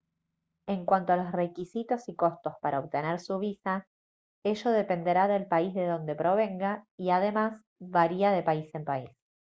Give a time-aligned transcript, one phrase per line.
[0.67, 3.87] en cuanto a los requisitos y costos para obtener su visa
[4.43, 9.11] ello dependerá del país de donde provenga y además varía de país en país